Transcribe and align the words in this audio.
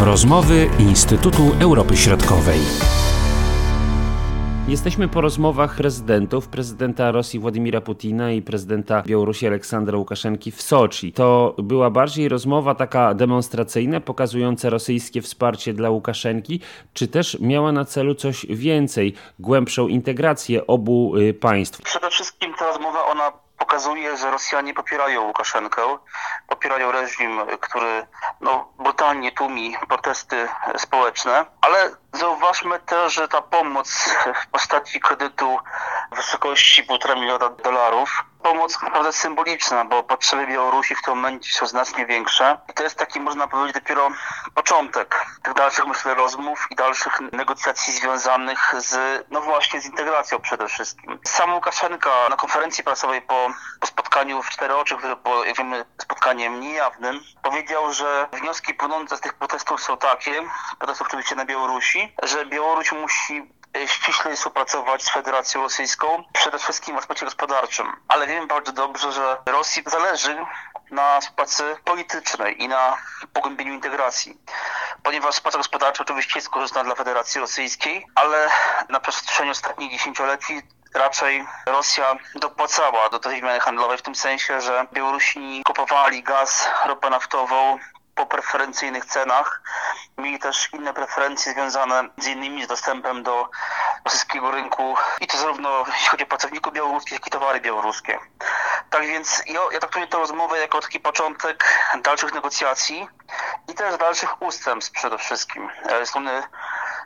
Rozmowy 0.00 0.70
Instytutu 0.78 1.42
Europy 1.60 1.96
Środkowej. 1.96 2.60
Jesteśmy 4.68 5.08
po 5.08 5.20
rozmowach 5.20 5.76
prezydentów, 5.76 6.48
prezydenta 6.48 7.10
Rosji 7.10 7.40
Władimira 7.40 7.80
Putina 7.80 8.32
i 8.32 8.42
prezydenta 8.42 9.02
Białorusi 9.06 9.46
Aleksandra 9.46 9.98
Łukaszenki 9.98 10.50
w 10.50 10.62
Soczi. 10.62 11.12
To 11.12 11.54
była 11.58 11.90
bardziej 11.90 12.28
rozmowa 12.28 12.74
taka 12.74 13.14
demonstracyjna, 13.14 14.00
pokazująca 14.00 14.70
rosyjskie 14.70 15.22
wsparcie 15.22 15.74
dla 15.74 15.90
Łukaszenki, 15.90 16.60
czy 16.94 17.08
też 17.08 17.36
miała 17.40 17.72
na 17.72 17.84
celu 17.84 18.14
coś 18.14 18.46
więcej, 18.46 19.14
głębszą 19.38 19.88
integrację 19.88 20.66
obu 20.66 21.16
y, 21.16 21.34
państw? 21.34 21.82
Przede 21.82 22.10
wszystkim 22.10 22.54
ta 22.58 22.66
rozmowa, 22.66 23.06
ona 23.06 23.32
pokazuje, 23.58 24.16
że 24.16 24.30
Rosjanie 24.30 24.74
popierają 24.74 25.26
Łukaszenkę, 25.26 25.82
popierają 26.48 26.92
reżim, 26.92 27.40
który 27.60 28.06
no, 28.40 28.72
brutalnie 28.78 29.32
tłumi 29.32 29.76
protesty 29.88 30.48
społeczne, 30.76 31.46
ale 31.60 31.90
zauważmy 32.12 32.80
też, 32.80 33.14
że 33.14 33.28
ta 33.28 33.42
pomoc 33.42 34.14
w 34.44 34.50
postaci 34.50 35.00
kredytu 35.00 35.58
w 36.12 36.16
wysokości 36.16 36.86
1,5 36.86 37.20
miliona 37.20 37.48
dolarów 37.48 38.24
pomoc 38.42 38.82
naprawdę 38.82 39.12
symboliczna, 39.12 39.84
bo 39.84 40.02
potrzeby 40.02 40.46
Białorusi 40.46 40.94
w 40.94 41.02
tym 41.02 41.14
momencie 41.14 41.52
są 41.52 41.66
znacznie 41.66 42.06
większe. 42.06 42.58
I 42.68 42.72
to 42.72 42.82
jest 42.82 42.98
taki, 42.98 43.20
można 43.20 43.48
powiedzieć, 43.48 43.74
dopiero 43.74 44.10
początek 44.54 45.26
tych 45.42 45.54
dalszych, 45.54 45.86
myślę, 45.86 46.14
rozmów 46.14 46.66
i 46.70 46.74
dalszych 46.74 47.20
negocjacji 47.32 47.92
związanych 47.92 48.74
z, 48.78 49.24
no 49.30 49.40
właśnie, 49.40 49.80
z 49.80 49.86
integracją 49.86 50.38
przede 50.38 50.68
wszystkim. 50.68 51.18
Sam 51.24 51.54
Łukaszenka 51.54 52.10
na 52.30 52.36
konferencji 52.36 52.84
prasowej 52.84 53.22
po, 53.22 53.48
po 53.80 53.86
spotkaniu 53.86 54.07
w 54.42 54.50
cztery 54.50 54.76
oczy, 54.76 54.96
które 54.96 55.16
było, 55.16 55.44
jak 55.44 55.56
wiemy, 55.56 55.84
spotkaniem 56.02 56.60
niejawnym, 56.60 57.20
powiedział, 57.42 57.92
że 57.92 58.28
wnioski 58.32 58.74
płynące 58.74 59.16
z 59.16 59.20
tych 59.20 59.34
protestów 59.34 59.82
są 59.82 59.96
takie, 59.96 60.42
protestów 60.78 61.06
oczywiście 61.06 61.34
na 61.34 61.44
Białorusi, 61.44 62.12
że 62.22 62.46
Białoruś 62.46 62.92
musi 62.92 63.58
E, 63.76 63.88
ściśle 63.88 64.36
współpracować 64.36 65.02
z 65.02 65.10
Federacją 65.10 65.62
Rosyjską, 65.62 66.24
przede 66.32 66.58
wszystkim 66.58 66.96
w 66.96 66.98
aspekcie 66.98 67.24
gospodarczym. 67.24 67.86
Ale 68.08 68.26
wiemy 68.26 68.46
bardzo 68.46 68.72
dobrze, 68.72 69.12
że 69.12 69.36
Rosji 69.46 69.82
zależy 69.86 70.36
na 70.90 71.20
współpracy 71.20 71.76
politycznej 71.84 72.62
i 72.62 72.68
na 72.68 72.96
pogłębieniu 73.32 73.74
integracji. 73.74 74.38
Ponieważ 75.02 75.34
współpraca 75.34 75.58
gospodarcza 75.58 76.04
oczywiście 76.04 76.32
jest 76.38 76.48
korzystna 76.48 76.84
dla 76.84 76.94
Federacji 76.94 77.40
Rosyjskiej, 77.40 78.06
ale 78.14 78.50
na 78.88 79.00
przestrzeni 79.00 79.50
ostatnich 79.50 79.90
dziesięcioleci 79.90 80.62
raczej 80.94 81.46
Rosja 81.66 82.16
dopłacała 82.34 83.08
do 83.08 83.18
tej 83.18 83.40
wymiany 83.40 83.60
handlowej 83.60 83.98
w 83.98 84.02
tym 84.02 84.14
sensie, 84.14 84.60
że 84.60 84.86
Białorusini 84.92 85.62
kupowali 85.64 86.22
gaz, 86.22 86.68
ropę 86.86 87.10
naftową 87.10 87.78
po 88.18 88.26
preferencyjnych 88.26 89.04
cenach. 89.04 89.62
Mieli 90.18 90.38
też 90.38 90.68
inne 90.72 90.94
preferencje 90.94 91.52
związane 91.52 92.08
z 92.16 92.26
innymi 92.26 92.64
z 92.64 92.68
dostępem 92.68 93.22
do 93.22 93.50
rosyjskiego 94.04 94.50
rynku 94.50 94.94
i 95.20 95.26
to 95.26 95.38
zarówno 95.38 95.84
jeśli 95.86 96.08
chodzi 96.08 96.24
o 96.24 96.26
pracowników 96.26 96.72
białoruskich, 96.72 97.12
jak 97.12 97.26
i 97.26 97.30
towary 97.30 97.60
białoruskie. 97.60 98.18
Tak 98.90 99.06
więc 99.06 99.42
ja, 99.46 99.60
ja 99.72 99.78
traktuję 99.78 100.06
tę 100.06 100.18
rozmowę 100.18 100.58
jako 100.58 100.80
taki 100.80 101.00
początek 101.00 101.64
dalszych 102.02 102.34
negocjacji 102.34 103.08
i 103.68 103.74
też 103.74 103.96
dalszych 103.96 104.42
ustępstw 104.42 104.92
przede 104.92 105.18
wszystkim. 105.18 105.70
E, 105.84 106.06
strony 106.06 106.42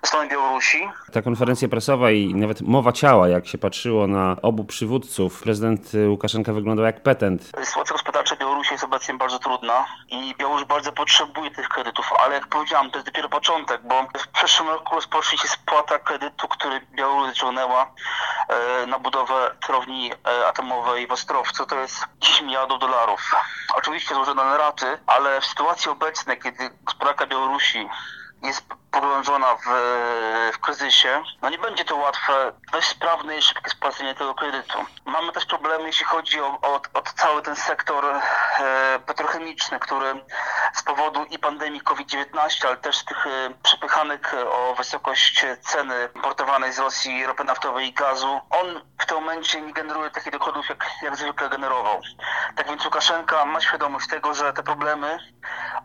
strony 0.06 0.28
Białorusi. 0.28 0.88
Ta 1.12 1.22
konferencja 1.22 1.68
prasowa 1.68 2.10
i 2.10 2.34
nawet 2.34 2.60
mowa 2.60 2.92
ciała, 2.92 3.28
jak 3.28 3.46
się 3.46 3.58
patrzyło 3.58 4.06
na 4.06 4.36
obu 4.42 4.64
przywódców, 4.64 5.42
prezydent 5.42 5.92
Łukaszenka 6.08 6.52
wyglądał 6.52 6.84
jak 6.84 7.02
petent. 7.02 7.42
Sytuacja 7.64 7.92
gospodarcza 7.92 8.36
Białorusi 8.36 8.74
jest 8.74 8.84
obecnie 8.84 9.14
bardzo 9.14 9.38
trudna 9.38 9.84
i 10.08 10.34
Białoruś 10.38 10.64
bardzo 10.64 10.92
potrzebuje 10.92 11.50
tych 11.50 11.68
kredytów, 11.68 12.10
ale 12.24 12.34
jak 12.34 12.46
powiedziałam, 12.46 12.90
to 12.90 12.96
jest 12.96 13.08
dopiero 13.08 13.28
początek, 13.28 13.80
bo 13.84 14.06
w 14.18 14.28
przyszłym 14.28 14.68
roku 14.68 14.94
rozpocznie 14.94 15.38
się 15.38 15.48
spłata 15.48 15.98
kredytu, 15.98 16.48
który 16.48 16.80
Białoruś 16.94 17.28
wyciągnęła 17.28 17.92
e, 18.48 18.86
na 18.86 18.98
budowę 18.98 19.50
trowni 19.66 20.12
e, 20.12 20.46
atomowej 20.46 21.06
w 21.06 21.12
Ostrowcu. 21.12 21.66
To 21.66 21.80
jest 21.80 22.04
10 22.20 22.42
miliardów 22.42 22.78
dolarów. 22.78 23.20
Oczywiście 23.74 24.14
złożone 24.14 24.44
na 24.44 24.56
raty, 24.56 24.86
ale 25.06 25.40
w 25.40 25.44
sytuacji 25.44 25.90
obecnej, 25.90 26.38
kiedy 26.38 26.70
gospodarka 26.84 27.26
Białorusi 27.26 27.88
jest 28.42 28.62
pogrążona 28.90 29.56
w, 29.56 29.64
w 30.52 30.58
kryzysie, 30.58 31.22
no 31.42 31.50
nie 31.50 31.58
będzie 31.58 31.84
to 31.84 31.96
łatwe, 31.96 32.52
dość 32.72 32.88
sprawne 32.88 33.38
i 33.38 33.42
szybkie 33.42 33.70
spłacenie 33.70 34.14
tego 34.14 34.34
kredytu. 34.34 34.78
Mamy 35.04 35.32
też 35.32 35.46
problemy, 35.46 35.84
jeśli 35.86 36.04
chodzi 36.04 36.40
o, 36.40 36.58
o, 36.62 36.80
o 36.94 37.02
cały 37.16 37.42
ten 37.42 37.56
sektor 37.56 38.04
e, 38.04 38.20
petrochemiczny, 39.06 39.78
który 39.78 40.24
z 40.74 40.82
powodu 40.82 41.24
i 41.24 41.38
pandemii 41.38 41.80
COVID-19, 41.80 42.66
ale 42.66 42.76
też 42.76 43.04
tych 43.04 43.26
e, 43.26 43.30
przepychanek 43.62 44.34
o 44.48 44.74
wysokość 44.74 45.46
ceny 45.60 46.08
importowanej 46.14 46.72
z 46.72 46.78
Rosji 46.78 47.26
ropy 47.26 47.44
naftowej 47.44 47.88
i 47.88 47.92
gazu, 47.92 48.40
on 48.50 48.80
w 48.98 49.06
tym 49.06 49.16
momencie 49.16 49.60
nie 49.60 49.72
generuje 49.72 50.10
takich 50.10 50.32
dochodów, 50.32 50.68
jak, 50.68 50.86
jak 51.02 51.16
zwykle 51.16 51.48
generował. 51.48 52.00
Tak 52.56 52.68
więc 52.68 52.84
Łukaszenka 52.84 53.44
ma 53.44 53.60
świadomość 53.60 54.08
tego, 54.08 54.34
że 54.34 54.52
te 54.52 54.62
problemy, 54.62 55.18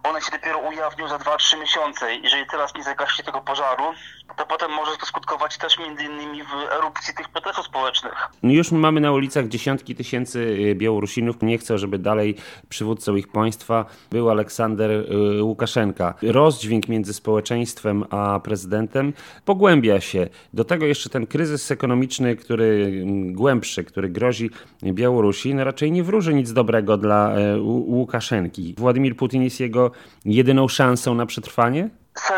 one 0.09 0.21
się 0.21 0.31
dopiero 0.31 0.59
ujawnią 0.59 1.07
za 1.07 1.17
2-3 1.17 1.59
miesiące. 1.59 2.15
Jeżeli 2.15 2.45
teraz 2.45 2.75
nie 2.75 2.83
zagaśnie 2.83 3.23
tego 3.23 3.41
pożaru, 3.41 3.93
to 4.37 4.45
potem 4.45 4.71
może 4.71 4.97
to 4.97 5.05
skutkować 5.05 5.57
też 5.57 5.79
między 5.79 6.03
innymi 6.03 6.43
w 6.43 6.73
erupcji 6.79 7.13
tych 7.13 7.29
protestów 7.29 7.65
społecznych. 7.65 8.13
No 8.43 8.51
już 8.51 8.71
mamy 8.71 9.01
na 9.01 9.11
ulicach 9.11 9.47
dziesiątki 9.47 9.95
tysięcy 9.95 10.39
y, 10.39 10.75
Białorusinów. 10.75 11.41
Nie 11.41 11.57
chcą, 11.57 11.77
żeby 11.77 11.99
dalej 11.99 12.35
przywódcą 12.69 13.15
ich 13.15 13.27
państwa 13.27 13.85
był 14.11 14.29
Aleksander 14.29 14.91
y, 14.91 15.43
Łukaszenka. 15.43 16.13
Rozdźwięk 16.21 16.87
między 16.87 17.13
społeczeństwem 17.13 18.05
a 18.09 18.39
prezydentem 18.39 19.13
pogłębia 19.45 20.01
się. 20.01 20.27
Do 20.53 20.63
tego 20.63 20.85
jeszcze 20.85 21.09
ten 21.09 21.27
kryzys 21.27 21.71
ekonomiczny, 21.71 22.35
który 22.35 23.01
mm, 23.03 23.33
głębszy, 23.33 23.83
który 23.83 24.09
grozi 24.09 24.49
Białorusi, 24.83 25.55
no 25.55 25.63
raczej 25.63 25.91
nie 25.91 26.03
wróży 26.03 26.33
nic 26.33 26.53
dobrego 26.53 26.97
dla 26.97 27.37
y, 27.37 27.61
Łukaszenki. 27.61 28.75
Władimir 28.77 29.15
Putin 29.15 29.43
jest 29.43 29.59
jego 29.59 29.91
jedyną 30.25 30.67
szansą 30.67 31.15
na 31.15 31.25
przetrwanie? 31.25 31.89
Są 32.17 32.33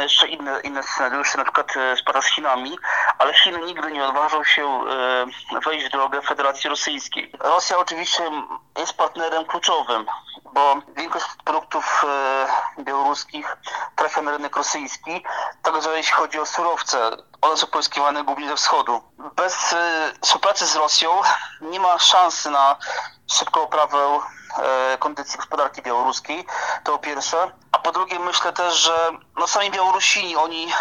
ewentualne 0.00 0.02
jeszcze 0.02 0.28
inne, 0.28 0.60
inne 0.60 0.82
scenariusze, 0.82 1.38
na 1.38 1.44
przykład 1.44 1.74
spara 1.96 2.22
z 2.22 2.26
Chinami, 2.26 2.78
ale 3.18 3.34
Chiny 3.34 3.58
nigdy 3.58 3.92
nie 3.92 4.04
odważą 4.04 4.44
się 4.44 4.64
e, 4.64 5.60
wejść 5.64 5.86
w 5.86 5.90
drogę 5.90 6.22
Federacji 6.22 6.70
Rosyjskiej. 6.70 7.32
Rosja 7.40 7.78
oczywiście 7.78 8.22
jest 8.78 8.92
partnerem 8.96 9.44
kluczowym, 9.44 10.06
bo 10.52 10.76
większość 10.96 11.26
produktów 11.44 12.04
e, 12.78 12.82
białoruskich 12.82 13.56
trafia 13.96 14.22
na 14.22 14.30
rynek 14.30 14.56
rosyjski, 14.56 15.24
także 15.62 15.96
jeśli 15.96 16.12
chodzi 16.12 16.40
o 16.40 16.46
surowce, 16.46 17.10
one 17.40 17.56
są 17.56 17.66
pozyskiwane 17.66 18.24
głównie 18.24 18.48
ze 18.48 18.56
wschodu. 18.56 19.02
Bez 19.36 19.72
e, 19.72 20.12
współpracy 20.22 20.66
z 20.66 20.76
Rosją 20.76 21.10
nie 21.60 21.80
ma 21.80 21.98
szansy 21.98 22.50
na 22.50 22.76
szybką 23.32 23.60
oprawę 23.62 24.20
kondycji 24.98 25.36
gospodarki 25.36 25.82
białoruskiej, 25.82 26.44
to 26.84 26.98
pierwsze. 26.98 27.50
A 27.72 27.78
po 27.78 27.92
drugie 27.92 28.18
myślę 28.18 28.52
też, 28.52 28.74
że 28.74 29.10
no 29.38 29.46
sami 29.46 29.70
Białorusini, 29.70 30.36
oni 30.36 30.72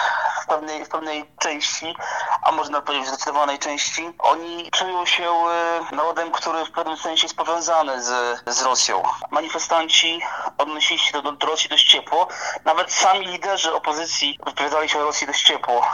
w 0.44 0.48
pewnej, 0.48 0.86
w 0.86 0.90
pewnej 0.90 1.26
części, 1.40 1.96
a 2.44 2.52
można 2.52 2.82
powiedzieć 2.82 3.08
w 3.08 3.10
zdecydowanej 3.10 3.60
części, 3.60 4.12
oni 4.20 4.72
czują 4.72 5.06
się 5.06 5.30
e, 5.32 5.96
narodem, 5.96 6.32
który 6.32 6.66
w 6.66 6.72
pewnym 6.72 6.98
sensie 6.98 7.26
jest 7.26 7.36
powiązany 7.36 8.04
z, 8.04 8.40
z 8.48 8.62
Rosją. 8.62 9.04
Manifestanci 9.32 10.22
odnosili 10.58 11.00
się 11.00 11.22
do, 11.22 11.32
do 11.32 11.48
Rosji 11.48 11.70
dość 11.70 11.92
ciepło. 11.92 12.28
Nawet 12.66 12.94
sami 12.94 13.26
liderzy 13.26 13.74
opozycji 13.74 14.40
wypowiadali 14.46 14.90
się 14.90 15.00
o 15.00 15.04
Rosji 15.04 15.28
dość 15.28 15.44
ciepło. 15.44 15.88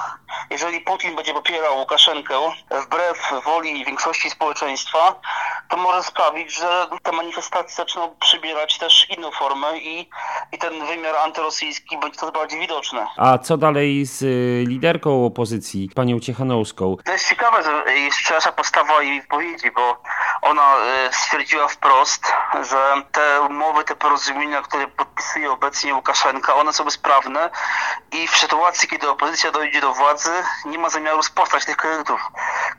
Jeżeli 0.49 0.81
Putin 0.81 1.15
będzie 1.15 1.33
popierał 1.33 1.77
Łukaszenkę 1.77 2.39
wbrew 2.71 3.33
woli 3.45 3.85
większości 3.85 4.29
społeczeństwa, 4.29 5.15
to 5.69 5.77
może 5.77 6.03
sprawić, 6.03 6.55
że 6.55 6.87
te 7.03 7.11
manifestacje 7.11 7.75
zaczną 7.75 8.15
przybierać 8.19 8.77
też 8.77 9.07
inną 9.17 9.31
formę 9.31 9.77
i, 9.77 10.09
i 10.51 10.57
ten 10.57 10.85
wymiar 10.85 11.15
antyrosyjski 11.15 11.97
będzie 11.97 12.19
coraz 12.19 12.35
bardziej 12.35 12.59
widoczny. 12.59 13.05
A 13.17 13.37
co 13.37 13.57
dalej 13.57 14.05
z 14.05 14.21
y, 14.21 14.63
liderką 14.67 15.25
opozycji, 15.25 15.89
panią 15.95 16.19
Ciechanowską? 16.19 16.95
To 17.05 17.11
jest 17.11 17.29
ciekawe, 17.29 17.63
że 17.63 17.93
jest 17.93 18.17
szersza 18.17 18.51
postawa 18.51 19.01
jej 19.01 19.21
wypowiedzi, 19.21 19.71
bo 19.71 20.01
ona 20.41 20.75
y, 20.75 21.13
stwierdziła 21.13 21.67
wprost, 21.67 22.33
że 22.69 22.93
te 23.11 23.41
umowy, 23.41 23.83
te 23.83 23.95
porozumienia, 23.95 24.61
które 24.61 24.87
podpisuje 24.87 25.51
obecnie 25.51 25.95
Łukaszenka, 25.95 26.55
one 26.55 26.73
są 26.73 26.83
bezprawne 26.83 27.49
i 28.11 28.27
w 28.27 28.37
sytuacji, 28.37 28.89
kiedy 28.89 29.09
opozycja 29.09 29.51
dojdzie 29.51 29.81
do 29.81 29.93
władzy, 29.93 30.31
nie 30.65 30.79
ma 30.79 30.89
zamiaru 30.89 31.23
spłacać 31.23 31.65
tych 31.65 31.77
kredytów, 31.77 32.21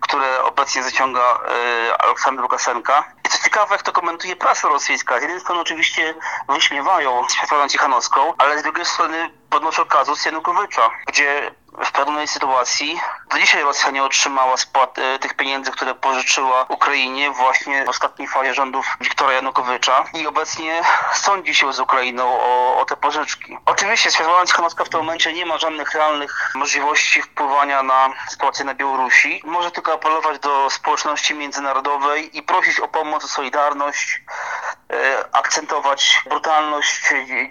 które 0.07 0.43
obecnie 0.43 0.83
zaciąga 0.83 1.39
y, 1.91 1.97
Aleksander 1.99 2.43
Łukaszenka. 2.43 3.05
I 3.25 3.29
co 3.29 3.45
ciekawe, 3.45 3.75
jak 3.75 3.83
to 3.83 3.93
komentuje 3.93 4.37
prasa 4.37 4.69
rosyjska, 4.69 5.19
z 5.19 5.23
jednej 5.23 5.41
strony 5.41 5.61
oczywiście 5.61 6.15
wyśmiewają 6.49 7.29
Światłanę 7.29 7.69
Cichanowską, 7.69 8.33
ale 8.39 8.59
z 8.59 8.63
drugiej 8.63 8.85
strony 8.85 9.31
podnoszą 9.51 9.85
kazus 9.85 10.25
Janukowycza, 10.25 10.91
gdzie 11.07 11.51
w 11.85 11.93
pewnej 11.93 12.29
sytuacji. 12.29 13.01
Do 13.31 13.39
dzisiaj 13.39 13.63
Rosja 13.63 13.91
nie 13.91 14.05
otrzymała 14.05 14.57
spłat 14.57 14.99
e, 14.99 15.19
tych 15.19 15.35
pieniędzy, 15.35 15.71
które 15.71 15.95
pożyczyła 15.95 16.67
Ukrainie 16.69 17.31
właśnie 17.31 17.85
w 17.85 17.89
ostatniej 17.89 18.29
fazie 18.29 18.55
rządów 18.55 18.87
Wiktora 19.01 19.33
Janukowycza 19.33 20.05
i 20.15 20.27
obecnie 20.27 20.81
sądzi 21.15 21.55
się 21.55 21.73
z 21.73 21.81
Ukrainą 21.81 22.41
o, 22.41 22.81
o 22.81 22.85
te 22.85 22.97
pożyczki. 22.97 23.59
Oczywiście 23.67 24.11
Światłana 24.11 24.47
Cichanowska 24.47 24.85
w 24.85 24.89
tym 24.89 25.01
momencie 25.01 25.33
nie 25.33 25.47
ma 25.47 25.59
żadnych 25.59 25.95
realnych 25.95 26.53
możliwości 26.55 27.23
wpływania 27.23 27.83
na 27.83 28.09
sytuację 28.29 28.65
na 28.65 28.75
Białorusi. 28.75 29.43
Może 29.45 29.71
tylko 29.71 29.93
apelować 29.93 30.39
do 30.39 30.71
społeczności 30.71 31.35
międzynarodowej 31.35 32.39
i 32.39 32.43
prosić 32.43 32.81
o 32.81 32.89
pomoc, 32.89 33.25
o 33.25 33.29
solidarność, 33.29 34.23
akcentować 35.39 36.23
brutalność 36.29 37.03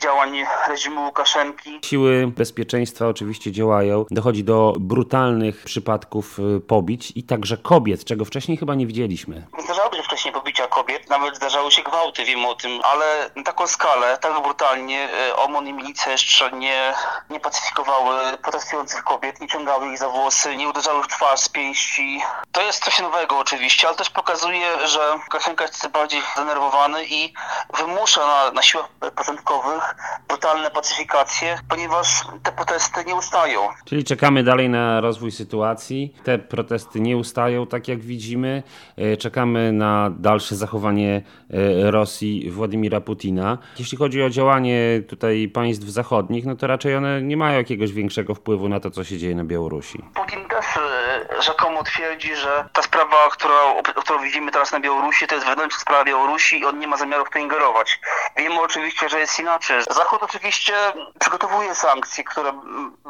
działań 0.02 0.44
reżimu 0.68 1.06
Łukaszenki. 1.06 1.80
Siły 1.86 2.32
bezpieczeństwa 2.38 3.08
oczywiście 3.08 3.52
działają. 3.52 4.06
Dochodzi 4.12 4.44
do 4.44 4.74
brutalnych 4.80 5.64
przypadków 5.64 6.40
y, 6.40 6.60
pobić 6.60 7.14
i 7.16 7.24
także 7.24 7.58
kobiet, 7.58 8.06
czego 8.06 8.26
wcześniej 8.26 8.58
chyba 8.58 8.76
nie 8.76 8.88
widzieliśmy. 8.88 9.48
Się 9.68 9.74
wcześniej 10.15 10.33
pobicia 10.33 10.67
kobiet, 10.67 11.09
nawet 11.09 11.35
zdarzały 11.35 11.71
się 11.71 11.83
gwałty, 11.83 12.25
wiemy 12.25 12.47
o 12.47 12.56
tym, 12.56 12.81
ale 12.83 13.29
na 13.35 13.44
taką 13.44 13.67
skalę, 13.67 14.17
tak 14.17 14.41
brutalnie 14.41 15.09
y, 15.29 15.35
OMON 15.35 15.67
i 15.67 15.73
milicja 15.73 16.12
jeszcze 16.12 16.51
nie, 16.51 16.94
nie 17.29 17.39
pacyfikowały 17.39 18.38
protestujących 18.38 19.03
kobiet, 19.03 19.41
nie 19.41 19.47
ciągały 19.47 19.91
ich 19.91 19.97
za 19.97 20.09
włosy, 20.09 20.56
nie 20.56 20.69
uderzały 20.69 21.03
w 21.03 21.07
twarz 21.07 21.39
z 21.39 21.50
pięści. 21.50 22.21
To 22.51 22.62
jest 22.62 22.83
coś 22.83 23.00
nowego 23.00 23.38
oczywiście, 23.38 23.88
ale 23.88 23.97
też 23.97 24.09
pokazuje, 24.09 24.88
że 24.88 25.15
Łukaszenka 25.15 25.63
jest 25.63 25.88
bardziej 25.88 26.21
zdenerwowany 26.33 27.06
i 27.06 27.33
wymusza 27.73 28.27
na, 28.27 28.51
na 28.51 28.62
siłach 28.62 28.88
porządkowych 29.15 29.95
brutalne 30.36 30.72
pacyfikacje, 30.72 31.58
ponieważ 31.70 32.24
te 32.44 32.52
protesty 32.52 33.06
nie 33.08 33.16
ustają. 33.16 33.60
Czyli 33.86 34.04
czekamy 34.04 34.44
dalej 34.44 34.70
na 34.70 35.02
rozwój 35.02 35.32
sytuacji. 35.32 36.16
Te 36.24 36.40
protesty 36.40 37.00
nie 37.00 37.18
ustają, 37.18 37.68
tak 37.68 37.88
jak 37.88 38.00
widzimy. 38.00 38.64
E, 38.98 39.18
czekamy 39.18 39.72
na 39.72 40.10
dalsze 40.20 40.56
zachowanie 40.56 41.22
e, 41.50 41.92
Rosji 41.92 42.52
Władimira 42.52 43.02
Putina. 43.02 43.58
Jeśli 43.80 43.98
chodzi 43.98 44.24
o 44.24 44.30
działanie 44.30 45.02
tutaj 45.08 45.48
państw 45.54 45.86
zachodnich, 45.86 46.46
no 46.46 46.56
to 46.56 46.68
raczej 46.68 46.96
one 46.96 47.22
nie 47.22 47.38
mają 47.38 47.58
jakiegoś 47.58 47.94
większego 47.94 48.36
wpływu 48.36 48.70
na 48.70 48.80
to, 48.80 48.92
co 48.92 49.04
się 49.04 49.18
dzieje 49.18 49.36
na 49.36 49.44
Białorusi. 49.44 50.04
Putin 50.16 50.48
też 50.50 50.66
e, 50.78 51.42
rzekomo 51.42 51.75
twierdzi, 51.86 52.36
że 52.36 52.70
ta 52.74 52.82
sprawa, 52.82 53.30
którą, 53.32 53.84
którą 53.84 54.22
widzimy 54.22 54.52
teraz 54.52 54.72
na 54.72 54.80
Białorusi, 54.80 55.28
to 55.28 55.36
jest 55.36 55.48
wewnętrzna 55.48 55.80
sprawa 55.80 56.04
Białorusi 56.04 56.60
i 56.60 56.66
on 56.66 56.80
nie 56.80 56.88
ma 56.88 56.98
zamiaru 56.98 57.26
w 57.26 57.30
to 57.30 57.40
ingerować. 57.40 58.00
Wiemy 58.38 58.62
oczywiście, 58.62 59.10
że 59.10 59.20
jest 59.20 59.40
inaczej. 59.40 59.84
Zachód 59.90 60.24
oczywiście 60.24 60.74
przygotowuje 61.20 61.76
sankcje, 61.76 62.24
które 62.24 62.54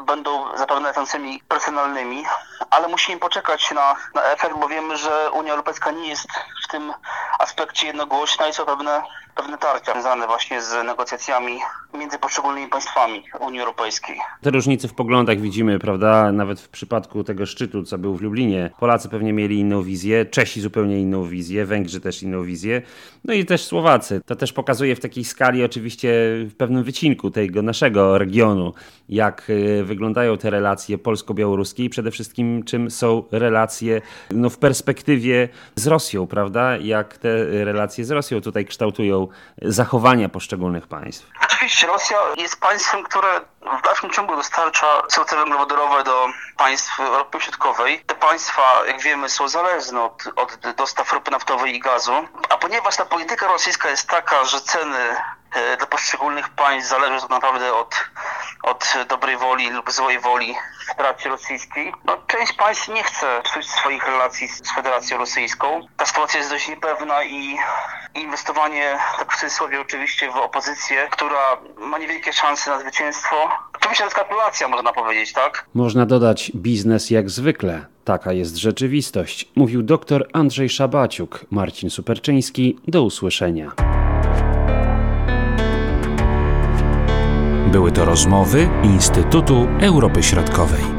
będą 0.06 0.56
zapewne 0.56 0.94
sankcjami 0.94 1.40
personalnymi, 1.48 2.24
ale 2.70 2.88
musimy 2.88 3.20
poczekać 3.20 3.70
na, 3.70 3.96
na 4.14 4.22
efekt, 4.22 4.56
bo 4.60 4.68
wiemy, 4.68 4.96
że 4.96 5.30
Unia 5.30 5.52
Europejska 5.52 5.90
nie 5.90 6.08
jest 6.08 6.28
w 6.64 6.68
tym 6.70 6.92
aspekcie 7.38 7.86
jednogłośna 7.86 8.48
i 8.48 8.52
są 8.52 8.66
pewne, 8.66 9.02
pewne 9.34 9.58
tarcia 9.58 9.92
związane 9.92 10.26
właśnie 10.26 10.62
z 10.62 10.84
negocjacjami 10.84 11.60
między 11.94 12.18
poszczególnymi 12.18 12.68
państwami 12.68 13.24
Unii 13.40 13.60
Europejskiej. 13.60 14.20
Te 14.42 14.50
różnice 14.50 14.88
w 14.88 14.94
poglądach 14.94 15.40
widzimy, 15.40 15.78
prawda? 15.78 16.32
Nawet 16.32 16.60
w 16.60 16.68
przypadku 16.68 17.24
tego 17.24 17.46
szczytu, 17.46 17.82
co 17.82 17.98
był 17.98 18.16
w 18.16 18.22
Lublinie. 18.22 18.65
Polacy 18.80 19.08
pewnie 19.08 19.32
mieli 19.32 19.58
inną 19.58 19.82
wizję, 19.82 20.24
Czesi 20.24 20.60
zupełnie 20.60 21.00
inną 21.00 21.28
wizję, 21.28 21.66
Węgrzy 21.66 22.00
też 22.00 22.22
inną 22.22 22.44
wizję, 22.44 22.82
no 23.24 23.34
i 23.34 23.44
też 23.44 23.64
Słowacy. 23.64 24.20
To 24.26 24.36
też 24.36 24.52
pokazuje 24.52 24.96
w 24.96 25.00
takiej 25.00 25.24
skali, 25.24 25.64
oczywiście 25.64 26.08
w 26.50 26.54
pewnym 26.56 26.84
wycinku 26.84 27.30
tego 27.30 27.62
naszego 27.62 28.18
regionu, 28.18 28.72
jak 29.08 29.50
y, 29.50 29.84
wyglądają 29.84 30.38
te 30.38 30.50
relacje 30.50 30.98
polsko-białoruskie 30.98 31.84
i 31.84 31.90
przede 31.90 32.10
wszystkim 32.10 32.62
czym 32.62 32.90
są 32.90 33.22
relacje 33.32 34.00
no, 34.30 34.50
w 34.50 34.58
perspektywie 34.58 35.48
z 35.76 35.86
Rosją, 35.86 36.26
prawda? 36.26 36.76
Jak 36.76 37.18
te 37.18 37.64
relacje 37.64 38.04
z 38.04 38.10
Rosją 38.10 38.40
tutaj 38.40 38.64
kształtują 38.64 39.28
zachowania 39.62 40.28
poszczególnych 40.28 40.86
państw. 40.86 41.30
Oczywiście 41.66 41.86
Rosja 41.86 42.18
jest 42.36 42.60
państwem, 42.60 43.02
które 43.02 43.40
w 43.78 43.82
dalszym 43.82 44.10
ciągu 44.10 44.36
dostarcza 44.36 45.02
surowce 45.08 45.36
węglowodorowe 45.36 46.04
do 46.04 46.28
państw 46.56 47.00
Europy 47.00 47.40
Środkowej. 47.40 48.04
Te 48.06 48.14
państwa, 48.14 48.62
jak 48.86 49.00
wiemy, 49.00 49.28
są 49.28 49.48
zależne 49.48 50.02
od, 50.02 50.22
od 50.36 50.58
dostaw 50.76 51.12
ropy 51.12 51.30
naftowej 51.30 51.74
i 51.74 51.80
gazu, 51.80 52.28
a 52.48 52.56
ponieważ 52.56 52.96
ta 52.96 53.04
polityka 53.04 53.46
rosyjska 53.46 53.90
jest 53.90 54.08
taka, 54.08 54.44
że 54.44 54.60
ceny 54.60 55.16
e, 55.52 55.76
dla 55.76 55.86
poszczególnych 55.86 56.48
państw 56.48 56.90
zależą 56.90 57.20
tak 57.20 57.30
naprawdę 57.30 57.74
od, 57.74 57.94
od 58.62 58.94
dobrej 59.08 59.36
woli 59.36 59.70
lub 59.70 59.90
złej 59.90 60.18
woli 60.18 60.56
Federacji 60.88 61.30
Rosyjskiej. 61.30 61.94
No, 62.04 62.16
część 62.26 62.52
państw 62.52 62.88
nie 62.88 63.02
chce 63.02 63.42
psuć 63.42 63.70
swoich 63.70 64.06
relacji 64.06 64.48
z 64.48 64.74
Federacją 64.74 65.18
Rosyjską. 65.18 65.86
Ta 65.96 66.06
sytuacja 66.06 66.38
jest 66.38 66.50
dość 66.50 66.68
niepewna 66.68 67.24
i 67.24 67.58
inwestowanie, 68.20 68.98
tak 69.18 69.32
w 69.32 69.40
cudzysłowie 69.40 69.80
oczywiście, 69.80 70.30
w 70.30 70.36
opozycję, 70.36 71.08
która 71.10 71.56
ma 71.78 71.98
niewielkie 71.98 72.32
szanse 72.32 72.70
na 72.70 72.80
zwycięstwo. 72.80 73.36
Oczywiście 73.76 74.02
to 74.02 74.06
jest 74.06 74.16
kalkulacja, 74.16 74.68
można 74.68 74.92
powiedzieć, 74.92 75.32
tak? 75.32 75.66
Można 75.74 76.06
dodać 76.06 76.52
biznes 76.54 77.10
jak 77.10 77.30
zwykle. 77.30 77.86
Taka 78.04 78.32
jest 78.32 78.56
rzeczywistość, 78.56 79.48
mówił 79.56 79.82
dr 79.82 80.28
Andrzej 80.32 80.68
Szabaciuk. 80.68 81.40
Marcin 81.50 81.90
Superczyński. 81.90 82.78
Do 82.88 83.02
usłyszenia. 83.02 83.72
Były 87.66 87.92
to 87.92 88.04
rozmowy 88.04 88.68
Instytutu 88.82 89.68
Europy 89.80 90.22
Środkowej. 90.22 90.95